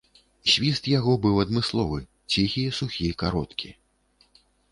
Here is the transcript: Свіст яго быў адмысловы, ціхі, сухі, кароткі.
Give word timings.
Свіст 0.51 0.87
яго 0.91 1.13
быў 1.25 1.35
адмысловы, 1.43 1.99
ціхі, 2.35 2.63
сухі, 2.79 3.07
кароткі. 3.23 3.69